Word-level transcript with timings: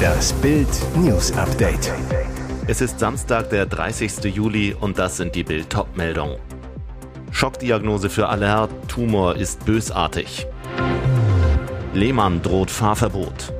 Das 0.00 0.32
Bild 0.34 0.68
News 0.96 1.32
Update. 1.32 1.92
Es 2.66 2.80
ist 2.80 2.98
Samstag, 2.98 3.50
der 3.50 3.66
30. 3.66 4.24
Juli 4.24 4.74
und 4.78 4.98
das 4.98 5.16
sind 5.16 5.34
die 5.34 5.44
Bild 5.44 5.66
meldungen 5.94 6.38
Schockdiagnose 7.30 8.10
für 8.10 8.28
Aller, 8.28 8.68
Tumor 8.88 9.36
ist 9.36 9.64
bösartig. 9.64 10.46
Lehmann 11.94 12.42
droht 12.42 12.70
Fahrverbot. 12.70 13.52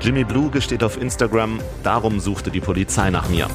Jimmy 0.00 0.24
Blue 0.24 0.50
gesteht 0.50 0.82
auf 0.82 1.00
Instagram, 1.00 1.60
darum 1.82 2.20
suchte 2.20 2.50
die 2.50 2.60
Polizei 2.60 3.10
nach 3.10 3.28
mir. 3.28 3.48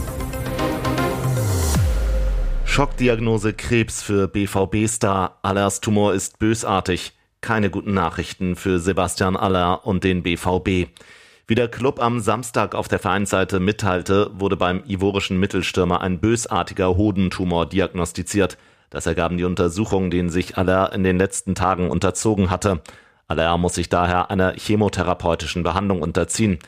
Schockdiagnose 2.66 3.54
Krebs 3.54 4.04
für 4.04 4.28
BVB-Star. 4.28 5.40
Allers 5.42 5.80
Tumor 5.80 6.14
ist 6.14 6.40
bösartig. 6.40 7.14
Keine 7.42 7.70
guten 7.70 7.94
Nachrichten 7.94 8.56
für 8.56 8.80
Sebastian 8.80 9.36
Aller 9.36 9.86
und 9.86 10.04
den 10.04 10.24
BVB. 10.24 10.90
Wie 11.48 11.56
der 11.56 11.68
Club 11.68 12.02
am 12.02 12.20
Samstag 12.22 12.74
auf 12.74 12.88
der 12.88 12.98
Vereinsseite 12.98 13.60
mitteilte, 13.60 14.32
wurde 14.34 14.58
beim 14.58 14.84
ivorischen 14.88 15.40
Mittelstürmer 15.40 16.02
ein 16.02 16.20
bösartiger 16.20 16.98
Hodentumor 16.98 17.68
diagnostiziert. 17.68 18.58
Das 18.90 19.06
ergaben 19.06 19.38
die 19.38 19.44
Untersuchungen, 19.44 20.10
denen 20.10 20.30
sich 20.30 20.58
Aller 20.58 20.92
in 20.94 21.04
den 21.04 21.18
letzten 21.18 21.54
Tagen 21.54 21.92
unterzogen 21.92 22.50
hatte. 22.50 22.82
Aller 23.28 23.58
muss 23.58 23.76
sich 23.76 23.90
daher 23.90 24.32
einer 24.32 24.54
chemotherapeutischen 24.54 25.64
Behandlung 25.64 26.02
unterziehen. 26.02 26.60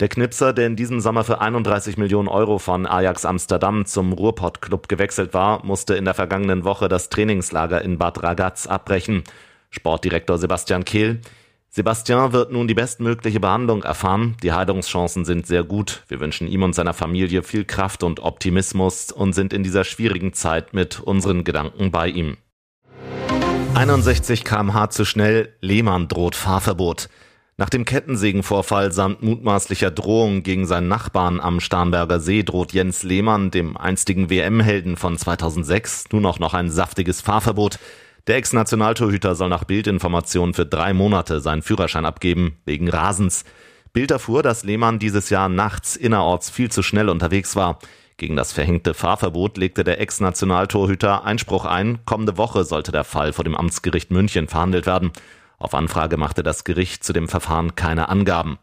Der 0.00 0.08
Knipser, 0.08 0.52
der 0.52 0.68
in 0.68 0.76
diesem 0.76 1.00
Sommer 1.00 1.24
für 1.24 1.40
31 1.40 1.96
Millionen 1.96 2.28
Euro 2.28 2.58
von 2.58 2.86
Ajax 2.86 3.24
Amsterdam 3.24 3.84
zum 3.84 4.12
Ruhrpott-Club 4.12 4.88
gewechselt 4.88 5.34
war, 5.34 5.64
musste 5.64 5.96
in 5.96 6.04
der 6.04 6.14
vergangenen 6.14 6.64
Woche 6.64 6.88
das 6.88 7.08
Trainingslager 7.08 7.82
in 7.82 7.98
Bad 7.98 8.22
Ragaz 8.22 8.66
abbrechen. 8.68 9.24
Sportdirektor 9.70 10.38
Sebastian 10.38 10.84
Kehl. 10.84 11.20
Sebastian 11.70 12.32
wird 12.32 12.50
nun 12.50 12.66
die 12.66 12.74
bestmögliche 12.74 13.40
Behandlung 13.40 13.82
erfahren. 13.82 14.36
Die 14.42 14.52
Heilungschancen 14.52 15.24
sind 15.24 15.46
sehr 15.46 15.64
gut. 15.64 16.02
Wir 16.08 16.18
wünschen 16.18 16.48
ihm 16.48 16.62
und 16.62 16.74
seiner 16.74 16.94
Familie 16.94 17.42
viel 17.42 17.64
Kraft 17.64 18.02
und 18.02 18.20
Optimismus 18.20 19.12
und 19.12 19.34
sind 19.34 19.52
in 19.52 19.62
dieser 19.62 19.84
schwierigen 19.84 20.32
Zeit 20.32 20.72
mit 20.72 21.00
unseren 21.00 21.44
Gedanken 21.44 21.90
bei 21.90 22.08
ihm. 22.08 22.38
61 23.74 24.44
kmh 24.44 24.90
zu 24.90 25.04
schnell, 25.04 25.54
Lehmann 25.60 26.08
droht 26.08 26.34
Fahrverbot. 26.34 27.08
Nach 27.58 27.68
dem 27.68 27.84
Kettensägenvorfall 27.84 28.92
samt 28.92 29.22
mutmaßlicher 29.22 29.90
Drohung 29.90 30.44
gegen 30.44 30.64
seinen 30.64 30.88
Nachbarn 30.88 31.40
am 31.40 31.60
Starnberger 31.60 32.20
See 32.20 32.44
droht 32.44 32.72
Jens 32.72 33.02
Lehmann, 33.02 33.50
dem 33.50 33.76
einstigen 33.76 34.30
WM-Helden 34.30 34.96
von 34.96 35.18
2006, 35.18 36.06
nun 36.12 36.24
auch 36.24 36.38
noch 36.38 36.54
ein 36.54 36.70
saftiges 36.70 37.20
Fahrverbot. 37.20 37.78
Der 38.28 38.36
Ex-Nationaltorhüter 38.36 39.34
soll 39.34 39.48
nach 39.48 39.64
Bildinformationen 39.64 40.52
für 40.52 40.66
drei 40.66 40.92
Monate 40.92 41.40
seinen 41.40 41.62
Führerschein 41.62 42.04
abgeben, 42.04 42.58
wegen 42.66 42.90
Rasens. 42.90 43.46
Bild 43.94 44.10
erfuhr, 44.10 44.42
dass 44.42 44.64
Lehmann 44.64 44.98
dieses 44.98 45.30
Jahr 45.30 45.48
nachts 45.48 45.96
innerorts 45.96 46.50
viel 46.50 46.70
zu 46.70 46.82
schnell 46.82 47.08
unterwegs 47.08 47.56
war. 47.56 47.78
Gegen 48.18 48.36
das 48.36 48.52
verhängte 48.52 48.92
Fahrverbot 48.92 49.56
legte 49.56 49.82
der 49.82 49.98
Ex-Nationaltorhüter 49.98 51.24
Einspruch 51.24 51.64
ein. 51.64 52.00
Kommende 52.04 52.36
Woche 52.36 52.64
sollte 52.64 52.92
der 52.92 53.04
Fall 53.04 53.32
vor 53.32 53.44
dem 53.44 53.56
Amtsgericht 53.56 54.10
München 54.10 54.46
verhandelt 54.46 54.84
werden. 54.84 55.10
Auf 55.58 55.72
Anfrage 55.72 56.18
machte 56.18 56.42
das 56.42 56.64
Gericht 56.64 57.04
zu 57.04 57.14
dem 57.14 57.28
Verfahren 57.28 57.76
keine 57.76 58.10
Angaben. 58.10 58.58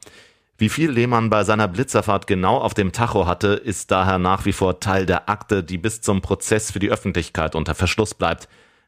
Wie 0.60 0.70
viel 0.70 0.92
Lehmann 0.92 1.32
bei 1.32 1.44
seiner 1.44 1.68
Blitzerfahrt 1.68 2.28
genau 2.28 2.60
auf 2.60 2.76
dem 2.76 2.92
Tacho 2.92 3.26
hatte, 3.26 3.48
ist 3.48 3.90
daher 3.90 4.20
nach 4.20 4.46
wie 4.46 4.54
vor 4.54 4.80
Teil 4.80 5.08
der 5.08 5.28
Akte, 5.28 5.64
die 5.64 5.80
bis 5.80 6.02
zum 6.02 6.22
Prozess 6.22 6.70
für 6.70 6.80
die 6.80 6.92
Öffentlichkeit 6.92 7.56
unter 7.56 7.74
Verschluss 7.74 8.14
bleibt. 8.14 8.48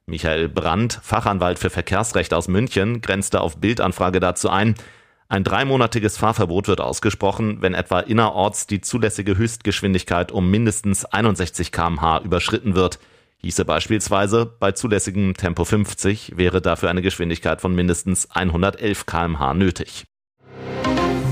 Michael 0.10 0.48
Brandt, 0.48 1.02
Fachanwalt 1.04 1.60
für 1.60 1.70
Verkehrsrecht 1.70 2.34
aus 2.34 2.48
München, 2.48 3.02
grenzte 3.02 3.42
auf 3.42 3.58
Bildanfrage 3.58 4.22
dazu 4.22 4.50
ein, 4.50 4.76
ein 5.28 5.44
dreimonatiges 5.44 6.18
Fahrverbot 6.18 6.70
wird 6.70 6.80
ausgesprochen, 6.80 7.62
wenn 7.62 7.74
etwa 7.74 8.00
innerorts 8.00 8.66
die 8.66 8.80
zulässige 8.80 9.38
Höchstgeschwindigkeit 9.38 10.32
um 10.32 10.50
mindestens 10.50 11.04
61 11.04 11.74
kmh 11.74 12.22
überschritten 12.24 12.76
wird. 12.76 13.00
Hieße 13.40 13.66
beispielsweise, 13.66 14.46
bei 14.46 14.72
zulässigem 14.72 15.36
Tempo 15.36 15.66
50 15.66 16.38
wäre 16.38 16.62
dafür 16.62 16.90
eine 16.90 17.02
Geschwindigkeit 17.02 17.60
von 17.60 17.76
mindestens 17.76 18.32
111 18.32 19.06
kmh 19.06 19.54
nötig. 19.56 20.06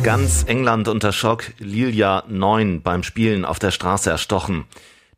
Ganz 0.04 0.44
England 0.44 0.90
unter 0.90 1.14
Schock, 1.14 1.46
Lilia 1.60 2.26
9 2.28 2.82
beim 2.82 3.04
Spielen 3.04 3.46
auf 3.46 3.60
der 3.60 3.72
Straße 3.72 4.10
erstochen. 4.10 4.66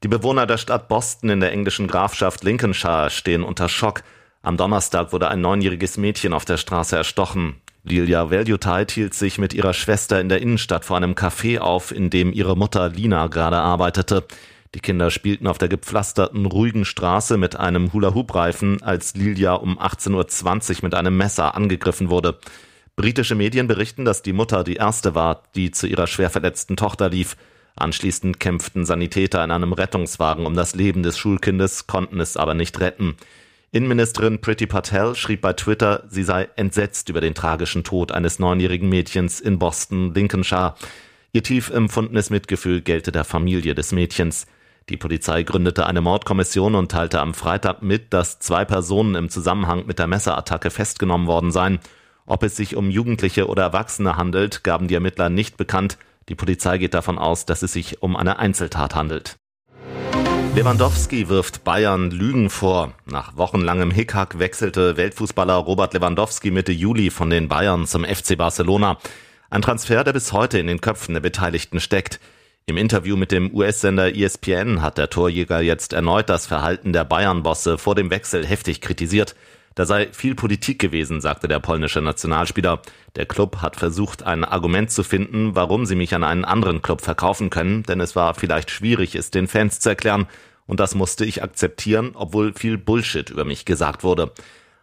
Die 0.04 0.08
Bewohner 0.08 0.46
der 0.46 0.58
Stadt 0.58 0.88
Boston 0.88 1.30
in 1.30 1.40
der 1.40 1.52
englischen 1.52 1.88
Grafschaft 1.88 2.44
Lincolnshire 2.44 3.10
stehen 3.10 3.44
unter 3.44 3.68
Schock. 3.68 4.04
Am 4.44 4.56
Donnerstag 4.56 5.12
wurde 5.12 5.28
ein 5.28 5.42
neunjähriges 5.42 5.98
Mädchen 5.98 6.34
auf 6.34 6.46
der 6.46 6.58
Straße 6.58 6.96
erstochen. 6.96 7.56
Lilia 7.84 8.30
Valuetide 8.30 8.94
hielt 8.94 9.16
sich 9.16 9.40
mit 9.40 9.56
ihrer 9.56 9.74
Schwester 9.74 10.20
in 10.22 10.30
der 10.30 10.42
Innenstadt 10.42 10.86
vor 10.86 10.98
einem 10.98 11.14
Café 11.14 11.60
auf, 11.60 11.92
in 11.92 12.12
dem 12.12 12.32
ihre 12.32 12.56
Mutter 12.56 12.90
Lina 12.90 13.26
gerade 13.26 13.58
arbeitete. 13.58 14.26
Die 14.76 14.82
Kinder 14.82 15.10
spielten 15.10 15.48
auf 15.48 15.58
der 15.58 15.70
gepflasterten, 15.70 16.46
ruhigen 16.46 16.86
Straße 16.86 17.38
mit 17.38 17.56
einem 17.56 17.92
Hula-Hoop-Reifen, 17.92 18.84
als 18.84 19.16
Lilia 19.16 19.54
um 19.54 19.80
18.20 19.80 20.70
Uhr 20.70 20.78
mit 20.84 20.94
einem 20.94 21.18
Messer 21.18 21.56
angegriffen 21.56 22.12
wurde. 22.12 22.38
Britische 22.96 23.34
Medien 23.34 23.68
berichten, 23.68 24.06
dass 24.06 24.22
die 24.22 24.34
Mutter 24.34 24.64
die 24.64 24.76
erste 24.76 25.16
war, 25.16 25.44
die 25.56 25.72
zu 25.72 25.88
ihrer 25.88 26.06
schwer 26.06 26.30
verletzten 26.30 26.78
Tochter 26.78 27.10
lief. 27.10 27.36
Anschließend 27.78 28.40
kämpften 28.40 28.86
Sanitäter 28.86 29.44
in 29.44 29.52
einem 29.52 29.72
Rettungswagen 29.72 30.46
um 30.46 30.56
das 30.56 30.74
Leben 30.74 31.04
des 31.04 31.18
Schulkindes, 31.18 31.86
konnten 31.86 32.20
es 32.20 32.36
aber 32.36 32.56
nicht 32.56 32.80
retten. 32.80 33.16
Innenministerin 33.72 34.42
Priti 34.42 34.66
Patel 34.66 35.14
schrieb 35.14 35.42
bei 35.42 35.54
Twitter, 35.54 36.04
sie 36.10 36.24
sei 36.24 36.50
entsetzt 36.56 37.10
über 37.10 37.22
den 37.22 37.36
tragischen 37.36 37.84
Tod 37.84 38.12
eines 38.12 38.40
neunjährigen 38.40 38.90
Mädchens 38.90 39.40
in 39.40 39.60
Boston, 39.60 40.14
Lincolnshire. 40.14 40.74
Ihr 41.34 41.44
tief 41.44 41.70
empfundenes 41.70 42.30
Mitgefühl 42.32 42.82
gelte 42.82 43.12
der 43.12 43.26
Familie 43.26 43.76
des 43.76 43.92
Mädchens. 43.92 44.48
Die 44.90 44.98
Polizei 44.98 45.44
gründete 45.44 45.86
eine 45.86 46.02
Mordkommission 46.02 46.74
und 46.74 46.90
teilte 46.90 47.20
am 47.20 47.34
Freitag 47.34 47.84
mit, 47.84 48.14
dass 48.14 48.40
zwei 48.40 48.66
Personen 48.66 49.16
im 49.16 49.30
Zusammenhang 49.30 49.86
mit 49.86 50.00
der 50.00 50.08
Messerattacke 50.08 50.72
festgenommen 50.72 51.28
worden 51.28 51.52
seien. 51.52 51.80
Ob 52.26 52.42
es 52.44 52.56
sich 52.56 52.76
um 52.76 52.90
Jugendliche 52.90 53.48
oder 53.48 53.64
Erwachsene 53.64 54.16
handelt, 54.16 54.64
gaben 54.64 54.88
die 54.88 54.96
Ermittler 54.96 55.30
nicht 55.30 55.58
bekannt. 55.58 55.98
Die 56.30 56.36
Polizei 56.36 56.78
geht 56.78 56.94
davon 56.94 57.18
aus, 57.18 57.46
dass 57.46 57.62
es 57.62 57.74
sich 57.74 58.02
um 58.02 58.16
eine 58.16 58.40
Einzeltat 58.40 58.96
handelt. 58.96 59.38
Lewandowski 60.56 61.30
wirft 61.30 61.64
Bayern 61.64 62.10
Lügen 62.10 62.50
vor. 62.50 62.94
Nach 63.06 63.38
wochenlangem 63.38 63.92
Hickhack 63.92 64.40
wechselte 64.40 64.98
Weltfußballer 64.98 65.54
Robert 65.54 65.94
Lewandowski 65.94 66.52
Mitte 66.52 66.72
Juli 66.72 67.12
von 67.12 67.30
den 67.30 67.48
Bayern 67.48 67.86
zum 67.86 68.04
FC 68.04 68.38
Barcelona. 68.38 68.98
Ein 69.50 69.62
Transfer, 69.62 70.04
der 70.04 70.14
bis 70.14 70.34
heute 70.34 70.58
in 70.58 70.68
den 70.68 70.82
Köpfen 70.82 71.14
der 71.14 71.22
Beteiligten 71.22 71.80
steckt. 71.80 72.20
Im 72.66 72.76
Interview 72.76 73.16
mit 73.16 73.32
dem 73.32 73.54
US-Sender 73.54 74.14
ESPN 74.14 74.82
hat 74.82 74.98
der 74.98 75.10
Torjäger 75.10 75.62
jetzt 75.62 75.94
erneut 75.94 76.28
das 76.28 76.48
Verhalten 76.48 76.92
der 76.92 77.06
Bayern-Bosse 77.06 77.78
vor 77.78 77.96
dem 77.96 78.10
Wechsel 78.10 78.46
heftig 78.46 78.82
kritisiert. 78.82 79.36
Da 79.78 79.86
sei 79.86 80.10
viel 80.12 80.34
Politik 80.34 80.80
gewesen, 80.80 81.22
sagte 81.22 81.48
der 81.48 81.60
polnische 81.60 82.02
Nationalspieler. 82.02 82.82
Der 83.16 83.28
Club 83.28 83.58
hat 83.62 83.76
versucht, 83.76 84.24
ein 84.24 84.44
Argument 84.44 84.90
zu 84.90 85.04
finden, 85.04 85.54
warum 85.54 85.86
sie 85.86 85.94
mich 85.94 86.16
an 86.16 86.24
einen 86.24 86.46
anderen 86.46 86.82
Club 86.82 87.02
verkaufen 87.02 87.52
können, 87.52 87.84
denn 87.84 88.02
es 88.02 88.16
war 88.16 88.34
vielleicht 88.34 88.72
schwierig, 88.72 89.14
es 89.14 89.30
den 89.30 89.48
Fans 89.48 89.80
zu 89.80 89.90
erklären, 89.90 90.26
und 90.66 90.80
das 90.80 90.96
musste 90.96 91.26
ich 91.26 91.44
akzeptieren, 91.44 92.14
obwohl 92.16 92.54
viel 92.54 92.80
Bullshit 92.80 93.30
über 93.30 93.46
mich 93.46 93.66
gesagt 93.66 94.04
wurde. 94.04 94.32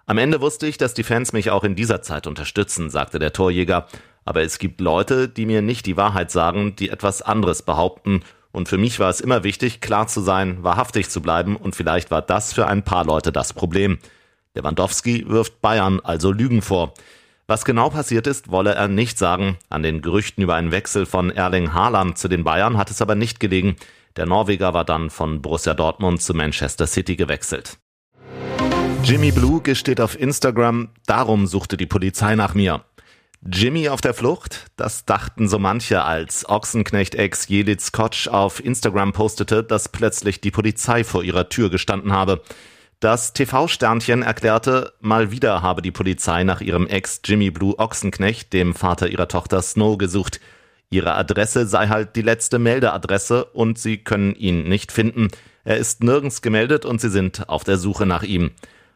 Am 0.06 0.16
Ende 0.16 0.40
wusste 0.40 0.68
ich, 0.68 0.78
dass 0.78 0.94
die 0.94 1.02
Fans 1.02 1.32
mich 1.32 1.50
auch 1.50 1.64
in 1.64 1.74
dieser 1.74 2.00
Zeit 2.00 2.28
unterstützen, 2.28 2.88
sagte 2.88 3.18
der 3.18 3.32
Torjäger. 3.32 3.88
Aber 4.24 4.42
es 4.42 4.60
gibt 4.60 4.80
Leute, 4.80 5.28
die 5.28 5.44
mir 5.44 5.60
nicht 5.60 5.86
die 5.86 5.96
Wahrheit 5.96 6.30
sagen, 6.30 6.76
die 6.76 6.90
etwas 6.90 7.20
anderes 7.20 7.62
behaupten. 7.62 8.22
Und 8.52 8.68
für 8.68 8.78
mich 8.78 9.00
war 9.00 9.10
es 9.10 9.20
immer 9.20 9.42
wichtig, 9.42 9.80
klar 9.80 10.06
zu 10.06 10.20
sein, 10.20 10.62
wahrhaftig 10.62 11.10
zu 11.10 11.20
bleiben, 11.20 11.56
und 11.56 11.74
vielleicht 11.74 12.12
war 12.12 12.22
das 12.22 12.52
für 12.52 12.68
ein 12.68 12.84
paar 12.84 13.04
Leute 13.04 13.32
das 13.32 13.52
Problem. 13.52 13.98
Lewandowski 14.54 15.28
wirft 15.28 15.60
Bayern 15.60 16.00
also 16.00 16.30
Lügen 16.30 16.62
vor. 16.62 16.94
Was 17.46 17.64
genau 17.64 17.90
passiert 17.90 18.26
ist, 18.26 18.50
wolle 18.50 18.74
er 18.74 18.88
nicht 18.88 19.18
sagen. 19.18 19.58
An 19.68 19.82
den 19.82 20.00
Gerüchten 20.00 20.42
über 20.42 20.54
einen 20.54 20.70
Wechsel 20.70 21.06
von 21.06 21.30
Erling 21.30 21.74
Haaland 21.74 22.16
zu 22.16 22.28
den 22.28 22.44
Bayern 22.44 22.78
hat 22.78 22.90
es 22.90 23.02
aber 23.02 23.16
nicht 23.16 23.40
gelegen. 23.40 23.76
Der 24.16 24.26
Norweger 24.26 24.72
war 24.72 24.84
dann 24.84 25.10
von 25.10 25.42
Borussia 25.42 25.74
Dortmund 25.74 26.22
zu 26.22 26.34
Manchester 26.34 26.86
City 26.86 27.16
gewechselt. 27.16 27.78
Jimmy 29.02 29.32
Blue 29.32 29.60
gesteht 29.60 30.00
auf 30.00 30.18
Instagram, 30.18 30.88
darum 31.04 31.46
suchte 31.46 31.76
die 31.76 31.84
Polizei 31.84 32.36
nach 32.36 32.54
mir. 32.54 32.84
Jimmy 33.46 33.90
auf 33.90 34.00
der 34.00 34.14
Flucht? 34.14 34.70
Das 34.76 35.04
dachten 35.04 35.48
so 35.48 35.58
manche, 35.58 36.02
als 36.02 36.48
Ochsenknecht-Ex 36.48 37.48
Jelitz 37.48 37.92
Kotsch 37.92 38.28
auf 38.28 38.64
Instagram 38.64 39.12
postete, 39.12 39.62
dass 39.62 39.90
plötzlich 39.90 40.40
die 40.40 40.50
Polizei 40.50 41.04
vor 41.04 41.22
ihrer 41.22 41.50
Tür 41.50 41.68
gestanden 41.68 42.12
habe. 42.12 42.40
Das 43.04 43.34
TV-Sternchen 43.34 44.22
erklärte, 44.22 44.94
mal 45.02 45.30
wieder 45.30 45.60
habe 45.60 45.82
die 45.82 45.90
Polizei 45.90 46.42
nach 46.42 46.62
ihrem 46.62 46.86
Ex 46.86 47.20
Jimmy 47.22 47.50
Blue 47.50 47.78
Ochsenknecht, 47.78 48.54
dem 48.54 48.74
Vater 48.74 49.08
ihrer 49.08 49.28
Tochter 49.28 49.60
Snow, 49.60 49.98
gesucht. 49.98 50.40
Ihre 50.88 51.12
Adresse 51.12 51.66
sei 51.66 51.88
halt 51.88 52.16
die 52.16 52.22
letzte 52.22 52.58
Meldeadresse 52.58 53.44
und 53.44 53.78
sie 53.78 53.98
können 53.98 54.34
ihn 54.34 54.70
nicht 54.70 54.90
finden. 54.90 55.28
Er 55.64 55.76
ist 55.76 56.02
nirgends 56.02 56.40
gemeldet 56.40 56.86
und 56.86 56.98
sie 56.98 57.10
sind 57.10 57.46
auf 57.50 57.62
der 57.62 57.76
Suche 57.76 58.06
nach 58.06 58.22
ihm. 58.22 58.52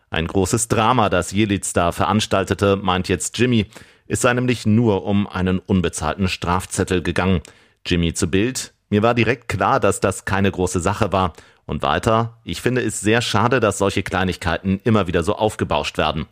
Ein 0.08 0.26
großes 0.26 0.68
Drama, 0.68 1.10
das 1.10 1.32
Jelitz 1.32 1.74
da 1.74 1.92
veranstaltete, 1.92 2.76
meint 2.76 3.10
jetzt 3.10 3.36
Jimmy. 3.36 3.66
Es 4.06 4.22
sei 4.22 4.32
nämlich 4.32 4.64
nur 4.64 5.04
um 5.04 5.26
einen 5.26 5.58
unbezahlten 5.58 6.28
Strafzettel 6.28 7.02
gegangen. 7.02 7.42
Jimmy 7.84 8.14
zu 8.14 8.28
Bild. 8.28 8.72
Mir 8.88 9.02
war 9.02 9.12
direkt 9.12 9.48
klar, 9.48 9.80
dass 9.80 10.00
das 10.00 10.24
keine 10.24 10.50
große 10.50 10.80
Sache 10.80 11.12
war. 11.12 11.34
Und 11.68 11.82
weiter, 11.82 12.38
ich 12.44 12.62
finde 12.62 12.80
es 12.80 12.98
sehr 13.00 13.20
schade, 13.20 13.60
dass 13.60 13.76
solche 13.76 14.02
Kleinigkeiten 14.02 14.80
immer 14.84 15.06
wieder 15.06 15.22
so 15.22 15.36
aufgebauscht 15.36 15.98
werden. 15.98 16.24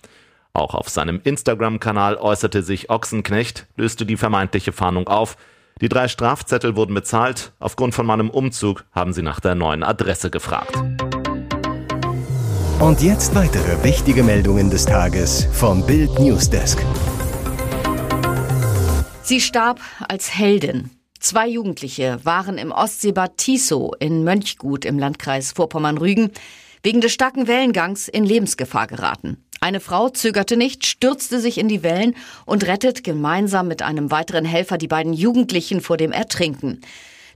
Auch 0.54 0.74
auf 0.74 0.88
seinem 0.88 1.20
Instagram-Kanal 1.22 2.16
äußerte 2.16 2.62
sich 2.62 2.88
Ochsenknecht, 2.88 3.66
löste 3.76 4.06
die 4.06 4.16
vermeintliche 4.16 4.72
Fahndung 4.72 5.08
auf. 5.08 5.36
Die 5.82 5.90
drei 5.90 6.08
Strafzettel 6.08 6.74
wurden 6.74 6.94
bezahlt. 6.94 7.52
Aufgrund 7.58 7.94
von 7.94 8.06
meinem 8.06 8.30
Umzug 8.30 8.86
haben 8.92 9.12
sie 9.12 9.20
nach 9.20 9.38
der 9.38 9.54
neuen 9.54 9.82
Adresse 9.82 10.30
gefragt. 10.30 10.74
Und 12.80 13.02
jetzt 13.02 13.34
weitere 13.34 13.84
wichtige 13.84 14.22
Meldungen 14.22 14.70
des 14.70 14.86
Tages 14.86 15.46
vom 15.52 15.86
Bild 15.86 16.18
Newsdesk. 16.18 16.82
Sie 19.22 19.42
starb 19.42 19.80
als 20.08 20.34
Heldin. 20.34 20.95
Zwei 21.26 21.48
Jugendliche 21.48 22.20
waren 22.22 22.56
im 22.56 22.70
Ostseebad 22.70 23.36
Tiso 23.36 23.92
in 23.98 24.22
Mönchgut 24.22 24.84
im 24.84 24.96
Landkreis 24.96 25.50
Vorpommern-Rügen 25.50 26.30
wegen 26.84 27.00
des 27.00 27.12
starken 27.12 27.48
Wellengangs 27.48 28.06
in 28.06 28.24
Lebensgefahr 28.24 28.86
geraten. 28.86 29.44
Eine 29.60 29.80
Frau 29.80 30.08
zögerte 30.08 30.56
nicht, 30.56 30.86
stürzte 30.86 31.40
sich 31.40 31.58
in 31.58 31.66
die 31.66 31.82
Wellen 31.82 32.14
und 32.44 32.64
rettet 32.68 33.02
gemeinsam 33.02 33.66
mit 33.66 33.82
einem 33.82 34.12
weiteren 34.12 34.44
Helfer 34.44 34.78
die 34.78 34.86
beiden 34.86 35.12
Jugendlichen 35.12 35.80
vor 35.80 35.96
dem 35.96 36.12
Ertrinken. 36.12 36.80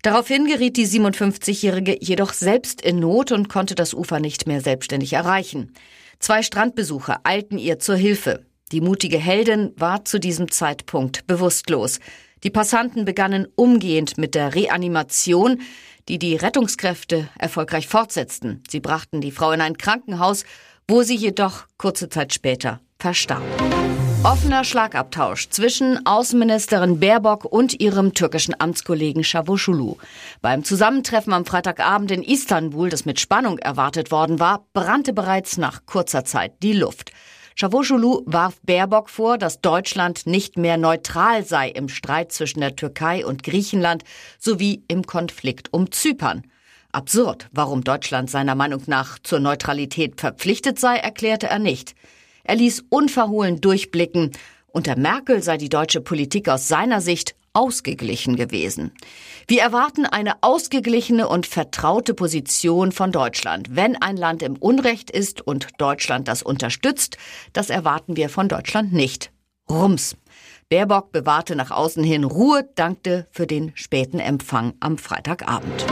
Daraufhin 0.03 0.47
geriet 0.47 0.77
die 0.77 0.87
57-Jährige 0.87 1.97
jedoch 2.01 2.33
selbst 2.33 2.83
in 2.83 3.01
Not 3.01 3.33
und 3.33 3.49
konnte 3.49 3.75
das 3.75 3.93
Ufer 3.93 4.21
nicht 4.21 4.47
mehr 4.47 4.61
selbstständig 4.61 5.15
erreichen. 5.15 5.75
Zwei 6.21 6.45
Strandbesucher 6.45 7.19
eilten 7.25 7.59
ihr 7.59 7.81
zur 7.81 7.97
Hilfe. 7.97 8.47
Die 8.71 8.83
mutige 8.83 9.19
Heldin 9.19 9.73
war 9.75 10.05
zu 10.05 10.21
diesem 10.21 10.49
Zeitpunkt 10.49 11.27
bewusstlos. 11.27 11.99
Die 12.43 12.51
Passanten 12.51 13.05
begannen 13.05 13.47
umgehend 13.55 14.17
mit 14.17 14.35
der 14.35 14.55
Reanimation, 14.55 15.61
die 16.09 16.19
die 16.19 16.37
Rettungskräfte 16.37 17.29
erfolgreich 17.39 17.87
fortsetzten. 17.87 18.63
Sie 18.69 18.81
brachten 18.81 19.21
die 19.21 19.31
Frau 19.31 19.53
in 19.53 19.61
ein 19.61 19.77
Krankenhaus, 19.77 20.45
wo 20.89 21.03
sie 21.03 21.17
jedoch 21.17 21.67
kurze 21.77 22.09
Zeit 22.09 22.33
später 22.33 22.81
verstarb. 22.99 23.43
Offener 24.23 24.65
Schlagabtausch 24.65 25.49
zwischen 25.49 26.05
Außenministerin 26.05 27.01
Baerbock 27.01 27.45
und 27.45 27.81
ihrem 27.81 28.13
türkischen 28.13 28.55
Amtskollegen 28.59 29.23
Çavuşoğlu. 29.23 29.97
Beim 30.43 30.63
Zusammentreffen 30.63 31.33
am 31.33 31.45
Freitagabend 31.45 32.11
in 32.11 32.23
Istanbul, 32.23 32.91
das 32.91 33.07
mit 33.07 33.19
Spannung 33.19 33.59
erwartet 33.59 34.11
worden 34.11 34.39
war, 34.39 34.67
brannte 34.75 35.13
bereits 35.15 35.57
nach 35.57 35.87
kurzer 35.87 36.25
Zeit 36.25 36.63
die 36.63 36.75
Luft. 36.75 37.13
Çavuşoğlu 37.61 38.25
warf 38.25 38.55
Baerbock 38.69 39.11
vor, 39.19 39.41
dass 39.41 39.65
Deutschland 39.65 40.17
nicht 40.27 40.57
mehr 40.57 40.79
neutral 40.79 41.45
sei 41.45 41.69
im 41.69 41.89
Streit 41.89 42.33
zwischen 42.33 42.61
der 42.61 42.75
Türkei 42.75 43.27
und 43.27 43.43
Griechenland 43.43 44.03
sowie 44.39 44.83
im 44.89 45.03
Konflikt 45.03 45.69
um 45.71 45.93
Zypern. 45.93 46.45
Absurd, 46.93 47.49
warum 47.53 47.85
Deutschland 47.85 48.31
seiner 48.31 48.55
Meinung 48.55 48.83
nach 48.87 49.19
zur 49.19 49.41
Neutralität 49.41 50.19
verpflichtet 50.19 50.79
sei, 50.79 50.97
erklärte 50.97 51.49
er 51.49 51.59
nicht. 51.59 51.95
Er 52.45 52.55
ließ 52.55 52.85
unverhohlen 52.89 53.61
durchblicken, 53.61 54.31
unter 54.73 54.97
Merkel 54.97 55.43
sei 55.43 55.59
die 55.59 55.69
deutsche 55.69 56.01
Politik 56.01 56.49
aus 56.49 56.67
seiner 56.67 57.03
Sicht 57.03 57.35
ausgeglichen 57.53 58.37
gewesen. 58.37 58.93
Wir 59.47 59.63
erwarten 59.63 60.07
eine 60.07 60.43
ausgeglichene 60.43 61.29
und 61.29 61.47
vertraute 61.47 62.15
Position 62.15 62.93
von 62.93 63.13
Deutschland. 63.13 63.75
Wenn 63.75 64.01
ein 64.01 64.17
Land 64.17 64.43
im 64.43 64.57
Unrecht 64.57 65.11
ist 65.11 65.41
und 65.41 65.69
Deutschland 65.79 66.29
das 66.29 66.43
unterstützt, 66.43 67.17
das 67.53 67.71
erwarten 67.71 68.17
wir 68.17 68.29
von 68.29 68.49
Deutschland 68.49 68.93
nicht. 68.93 69.33
Rums. 69.69 70.17
Baerbock 70.69 71.11
bewahrte 71.11 71.57
nach 71.57 71.73
außen 71.73 72.05
hin 72.05 72.23
Ruhe, 72.23 72.69
dankte 72.77 73.27
für 73.33 73.47
den 73.47 73.73
späten 73.75 74.21
Empfang 74.21 74.75
am 74.79 74.99
Freitagabend. 74.99 75.87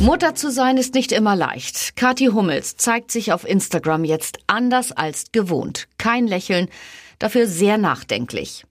Mutter 0.00 0.36
zu 0.36 0.52
sein 0.52 0.76
ist 0.76 0.94
nicht 0.94 1.10
immer 1.10 1.34
leicht. 1.34 1.96
Kathi 1.96 2.26
Hummels 2.26 2.76
zeigt 2.76 3.10
sich 3.10 3.32
auf 3.32 3.44
Instagram 3.44 4.04
jetzt 4.04 4.38
anders 4.46 4.92
als 4.92 5.32
gewohnt. 5.32 5.88
Kein 5.98 6.28
Lächeln, 6.28 6.68
dafür 7.18 7.48
sehr 7.48 7.78
nachdenklich. 7.78 8.64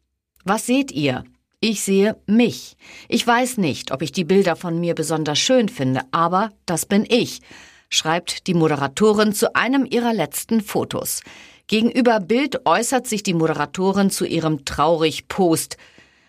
Was 0.45 0.65
seht 0.65 0.93
ihr? 0.93 1.25
Ich 1.59 1.81
sehe 1.81 2.15
mich. 2.27 2.77
Ich 3.09 3.25
weiß 3.25 3.57
nicht, 3.57 3.91
ob 3.91 4.03
ich 4.03 4.11
die 4.11 4.25
Bilder 4.25 4.55
von 4.55 4.79
mir 4.79 4.93
besonders 4.93 5.39
schön 5.39 5.69
finde, 5.69 6.01
aber 6.11 6.51
das 6.67 6.85
bin 6.85 7.03
ich, 7.09 7.41
schreibt 7.89 8.45
die 8.45 8.53
Moderatorin 8.53 9.33
zu 9.33 9.55
einem 9.55 9.83
ihrer 9.83 10.13
letzten 10.13 10.61
Fotos. 10.61 11.21
Gegenüber 11.65 12.19
Bild 12.19 12.67
äußert 12.67 13.07
sich 13.07 13.23
die 13.23 13.33
Moderatorin 13.33 14.11
zu 14.11 14.25
ihrem 14.25 14.65
traurig 14.65 15.27
Post. 15.29 15.77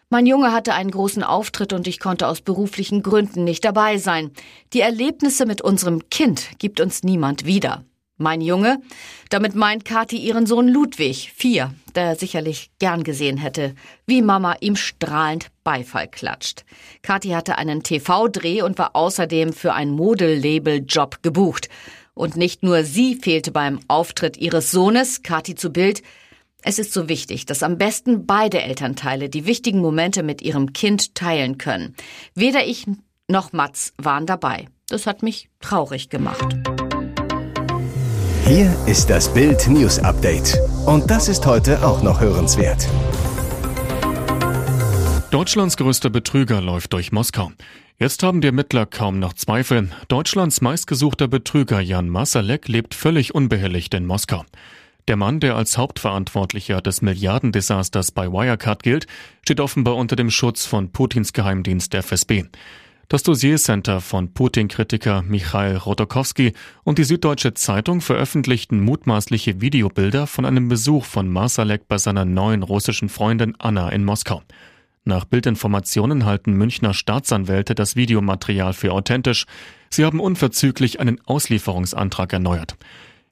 Mein 0.09 0.25
Junge 0.25 0.51
hatte 0.53 0.73
einen 0.73 0.91
großen 0.91 1.23
Auftritt 1.23 1.75
und 1.75 1.87
ich 1.87 2.01
konnte 2.01 2.27
aus 2.27 2.41
beruflichen 2.41 3.03
Gründen 3.03 3.45
nicht 3.45 3.67
dabei 3.67 3.99
sein. 3.99 4.31
Die 4.73 4.81
Erlebnisse 4.81 5.45
mit 5.45 5.61
unserem 5.61 6.09
Kind 6.09 6.59
gibt 6.59 6.81
uns 6.81 7.03
niemand 7.03 7.45
wieder. 7.45 7.85
Mein 8.21 8.41
Junge, 8.41 8.83
damit 9.31 9.55
meint 9.55 9.85
Kathi 9.85 10.17
ihren 10.17 10.45
Sohn 10.45 10.67
Ludwig, 10.67 11.33
vier, 11.37 11.73
der 11.95 12.17
sicherlich 12.17 12.73
gern 12.81 13.05
gesehen 13.05 13.37
hätte, 13.37 13.77
wie 14.07 14.23
Mama 14.23 14.57
ihm 14.61 14.75
strahlend 14.75 15.47
Beifall 15.63 16.09
klatscht. 16.09 16.65
Kathi 17.03 17.29
hatte 17.29 17.59
einen 17.59 17.85
TV-Dreh 17.85 18.63
und 18.63 18.77
war 18.77 18.97
außerdem 18.97 19.53
für 19.53 19.73
ein 19.73 19.91
Modelabel-Job 19.91 21.23
gebucht. 21.23 21.69
Und 22.15 22.37
nicht 22.37 22.65
nur 22.65 22.83
sie 22.83 23.15
fehlte 23.15 23.53
beim 23.53 23.79
Auftritt 23.87 24.37
ihres 24.37 24.73
Sohnes, 24.73 25.23
Kathi 25.23 25.55
zu 25.55 25.71
Bild, 25.71 26.03
es 26.63 26.81
ist 26.81 26.93
so 26.93 27.09
wichtig, 27.09 27.47
dass 27.47 27.63
am 27.63 27.79
besten 27.79 28.27
beide 28.27 28.61
Elternteile 28.61 29.29
die 29.29 29.47
wichtigen 29.47 29.81
Momente 29.81 30.25
mit 30.25 30.43
ihrem 30.43 30.73
Kind 30.73 31.15
teilen 31.15 31.57
können. 31.57 31.95
Weder 32.35 32.67
ich 32.67 32.85
noch 33.29 33.53
Mats 33.53 33.93
waren 33.97 34.27
dabei. 34.27 34.67
Das 34.89 35.07
hat 35.07 35.23
mich 35.23 35.49
traurig 35.61 36.09
gemacht. 36.09 36.57
Hier 38.49 38.75
ist 38.87 39.11
das 39.11 39.31
Bild 39.35 39.69
News 39.69 39.99
Update. 39.99 40.59
Und 40.87 41.11
das 41.11 41.29
ist 41.29 41.45
heute 41.45 41.87
auch 41.87 42.03
noch 42.03 42.19
hörenswert. 42.19 42.89
Deutschlands 45.31 45.77
größter 45.77 46.09
Betrüger 46.09 46.63
läuft 46.63 46.95
durch 46.95 47.13
Moskau. 47.13 47.53
Jetzt 47.99 48.23
haben 48.23 48.41
die 48.41 48.47
Ermittler 48.47 48.87
kaum 48.87 49.19
noch 49.19 49.35
Zweifel. 49.35 49.91
Deutschlands 50.09 50.63
meistgesuchter 50.63 51.29
Betrüger 51.29 51.81
Jan 51.81 52.09
Masalek 52.09 52.69
lebt 52.69 52.95
völlig 52.95 53.35
unbehelligt 53.35 53.93
in 53.93 54.07
Moskau. 54.07 54.47
Der 55.09 55.17
Mann, 55.17 55.41
der 55.41 55.55
als 55.55 55.77
Hauptverantwortlicher 55.77 56.81
des 56.81 57.03
Milliardendesasters 57.03 58.13
bei 58.13 58.33
Wirecard 58.33 58.83
gilt, 58.83 59.07
steht 59.43 59.61
offenbar 59.61 59.97
unter 59.97 60.17
dem 60.17 60.31
Schutz 60.31 60.65
von 60.65 60.91
Putins 60.91 61.35
Geheimdienst 61.35 61.95
FSB. 61.95 62.45
Das 63.11 63.23
Dossiercenter 63.23 64.03
von 64.03 64.35
Putin-Kritiker 64.35 65.23
Michail 65.23 65.79
Rodokowski 65.79 66.53
und 66.85 66.99
die 66.99 67.05
Süddeutsche 67.05 67.55
Zeitung 67.55 68.03
veröffentlichten 68.03 68.81
mutmaßliche 68.81 69.63
Videobilder 69.63 70.27
von 70.27 70.45
einem 70.45 70.69
Besuch 70.69 71.07
von 71.07 71.27
Marsalek 71.27 71.89
bei 71.89 71.97
seiner 71.97 72.27
neuen 72.27 72.63
russischen 72.63 73.09
Freundin 73.09 73.55
Anna 73.59 73.89
in 73.89 74.05
Moskau. 74.05 74.43
Nach 75.05 75.25
Bildinformationen 75.25 76.27
halten 76.27 76.53
Münchner 76.53 76.93
Staatsanwälte 76.93 77.75
das 77.75 77.97
Videomaterial 77.97 78.75
für 78.75 78.93
authentisch. 78.93 79.47
Sie 79.89 80.05
haben 80.05 80.21
unverzüglich 80.21 81.01
einen 81.01 81.19
Auslieferungsantrag 81.25 82.35
erneuert. 82.35 82.77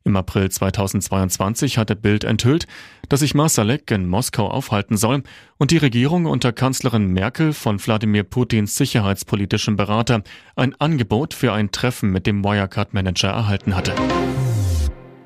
Im 0.07 0.15
April 0.15 0.49
2022 0.49 1.79
hatte 1.79 1.97
Bild 1.97 2.23
enthüllt, 2.23 2.69
dass 3.09 3.21
sich 3.21 3.35
Marsalek 3.35 3.91
in 3.91 4.07
Moskau 4.07 4.49
aufhalten 4.49 4.97
soll 4.97 5.25
und 5.59 5.73
die 5.73 5.79
Regierung 5.79 6.27
unter 6.27 6.53
Kanzlerin 6.53 7.09
Merkel 7.09 7.53
von 7.53 7.85
Wladimir 7.85 8.23
Putins 8.23 8.77
sicherheitspolitischem 8.77 9.75
Berater 9.75 10.23
ein 10.55 10.81
Angebot 10.81 11.35
für 11.35 11.53
ein 11.53 11.73
Treffen 11.73 12.11
mit 12.11 12.29
dem 12.29 12.45
Wirecard-Manager 12.45 13.31
erhalten 13.31 13.75
hatte. 13.75 13.95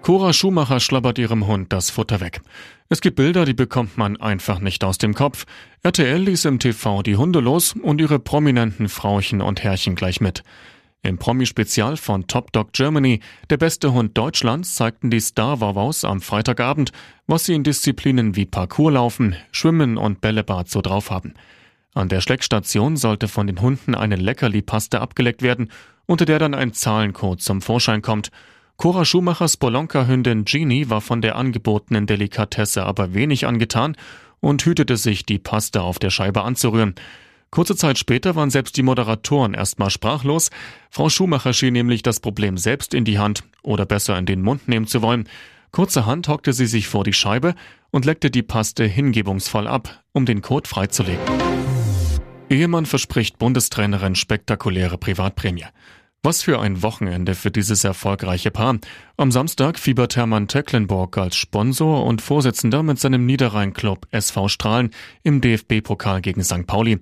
Cora 0.01 0.33
Schumacher 0.33 0.81
schlabbert 0.81 1.19
ihrem 1.19 1.47
Hund 1.47 1.75
das 1.75 1.91
Futter 1.91 2.21
weg. 2.21 2.41
Es 2.89 3.03
gibt 3.03 3.17
Bilder, 3.17 3.45
die 3.45 3.53
bekommt 3.53 3.99
man 3.99 4.19
einfach 4.19 4.61
nicht 4.61 4.83
aus 4.83 4.97
dem 4.97 5.13
Kopf. 5.13 5.45
RTL 5.83 6.23
ließ 6.23 6.47
im 6.47 6.59
TV 6.59 7.03
die 7.03 7.17
Hunde 7.17 7.41
los 7.41 7.75
und 7.75 8.01
ihre 8.01 8.19
prominenten 8.19 8.89
Frauchen 8.89 9.43
und 9.43 9.63
Herrchen 9.63 9.95
gleich 9.95 10.23
mit. 10.23 10.43
Im 11.03 11.17
Promi-Spezial 11.17 11.97
von 11.97 12.27
Top 12.27 12.53
Dog 12.53 12.73
Germany, 12.73 13.21
der 13.49 13.57
beste 13.57 13.93
Hund 13.95 14.19
Deutschlands, 14.19 14.75
zeigten 14.75 15.11
die 15.11 15.21
Star-Wawaus 15.21 16.05
am 16.05 16.21
Freitagabend, 16.21 16.93
was 17.27 17.47
sie 17.47 17.55
in 17.55 17.65
Disziplinen 17.65 18.37
wie 18.37 18.45
Parkourlaufen, 18.45 19.35
Schwimmen 19.51 19.97
und 19.97 20.21
Bällebad 20.21 20.69
so 20.69 20.83
drauf 20.83 21.11
haben. 21.11 21.33
An 21.95 22.11
der 22.11 22.21
Schleckstation 22.21 22.97
sollte 22.97 23.29
von 23.29 23.47
den 23.47 23.63
Hunden 23.63 23.95
eine 23.95 24.17
Leckerli-Paste 24.17 25.01
abgeleckt 25.01 25.41
werden, 25.41 25.71
unter 26.05 26.27
der 26.27 26.39
dann 26.39 26.55
ein 26.55 26.75
Zahlencode 26.75 27.41
zum 27.41 27.63
Vorschein 27.63 28.03
kommt. 28.03 28.31
Cora 28.77 29.07
Schumachers 29.07 29.57
Bolonka-Hündin 29.57 30.45
Genie 30.45 30.91
war 30.91 31.01
von 31.01 31.23
der 31.23 31.37
angebotenen 31.37 32.07
Delikatesse 32.07 32.85
aber 32.85 33.15
wenig 33.15 33.47
angetan 33.47 33.97
und 34.41 34.65
hütete 34.65 34.99
sich, 34.99 35.25
die 35.25 35.39
Paste 35.39 35.81
auf 35.81 35.99
der 35.99 36.11
Scheibe 36.11 36.43
anzurühren. 36.43 36.95
Kurze 37.51 37.75
Zeit 37.75 37.99
später 37.99 38.37
waren 38.37 38.51
selbst 38.51 38.77
die 38.77 38.83
Moderatoren 38.83 39.55
erstmal 39.55 39.91
sprachlos. 39.91 40.51
Frau 40.89 41.09
Schumacher 41.09 41.53
schien 41.53 41.73
nämlich 41.73 42.03
das 42.03 42.21
Problem 42.21 42.57
selbst 42.57 42.95
in 42.95 43.05
die 43.05 43.19
Hand 43.19 43.43
oder 43.63 43.87
besser 43.87 44.17
in 44.17 44.27
den 44.27 44.41
Mund 44.41 44.69
nehmen 44.69 44.87
zu 44.87 45.03
wollen. 45.03 45.29
Kurzerhand 45.73 46.29
hockte 46.29 46.53
sie 46.53 46.67
sich 46.67 46.87
vor 46.87 47.03
die 47.03 47.13
Scheibe 47.13 47.55
und 47.91 48.05
leckte 48.05 48.31
die 48.31 48.43
Paste 48.43 48.85
hingebungsvoll 48.85 49.67
ab, 49.67 50.03
um 50.13 50.27
den 50.27 50.43
Code 50.43 50.69
freizulegen. 50.69 51.25
Ehemann 52.49 52.87
verspricht 52.87 53.39
Bundestrainerin 53.39 54.15
spektakuläre 54.15 54.99
Privatprämie. 54.99 55.67
Was 56.23 56.43
für 56.43 56.61
ein 56.61 56.83
Wochenende 56.83 57.35
für 57.35 57.51
dieses 57.51 57.83
erfolgreiche 57.83 58.51
Paar. 58.51 58.79
Am 59.17 59.33
Samstag 59.33 59.79
fiebert 59.79 60.17
Hermann 60.17 60.49
Tecklenburg 60.49 61.17
als 61.17 61.37
Sponsor 61.37 62.05
und 62.05 62.21
Vorsitzender 62.21 62.83
mit 62.83 62.99
seinem 62.99 63.25
Niederrhein-Club 63.25 64.07
SV 64.11 64.49
Strahlen 64.49 64.91
im 65.23 65.41
DFB-Pokal 65.41 66.21
gegen 66.21 66.45
St. 66.45 66.67
Pauli. 66.67 66.99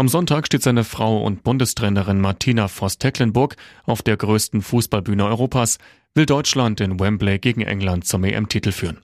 Am 0.00 0.06
Sonntag 0.06 0.46
steht 0.46 0.62
seine 0.62 0.84
Frau 0.84 1.24
und 1.24 1.42
Bundestrainerin 1.42 2.20
Martina 2.20 2.68
Voss-Tecklenburg 2.68 3.56
auf 3.84 4.00
der 4.00 4.16
größten 4.16 4.62
Fußballbühne 4.62 5.24
Europas, 5.24 5.78
will 6.14 6.24
Deutschland 6.24 6.80
in 6.80 7.00
Wembley 7.00 7.40
gegen 7.40 7.62
England 7.62 8.06
zum 8.06 8.22
EM-Titel 8.22 8.70
führen. 8.70 8.98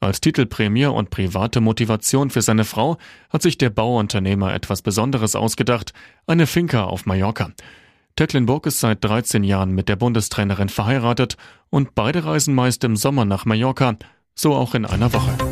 Als 0.00 0.22
Titelprämie 0.22 0.86
und 0.86 1.10
private 1.10 1.60
Motivation 1.60 2.30
für 2.30 2.40
seine 2.40 2.64
Frau 2.64 2.96
hat 3.28 3.42
sich 3.42 3.58
der 3.58 3.68
Bauunternehmer 3.68 4.54
etwas 4.54 4.80
Besonderes 4.80 5.36
ausgedacht, 5.36 5.92
eine 6.26 6.46
Finca 6.46 6.84
auf 6.84 7.04
Mallorca. 7.04 7.52
Tecklenburg 8.16 8.64
ist 8.64 8.80
seit 8.80 9.04
13 9.04 9.44
Jahren 9.44 9.72
mit 9.72 9.90
der 9.90 9.96
Bundestrainerin 9.96 10.70
verheiratet 10.70 11.36
und 11.68 11.94
beide 11.94 12.24
reisen 12.24 12.54
meist 12.54 12.84
im 12.84 12.96
Sommer 12.96 13.26
nach 13.26 13.44
Mallorca, 13.44 13.96
so 14.34 14.54
auch 14.54 14.74
in 14.74 14.86
einer 14.86 15.12
Woche. 15.12 15.51